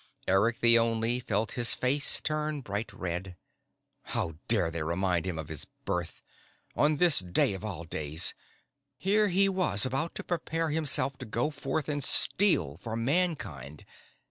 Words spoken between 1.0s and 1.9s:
felt his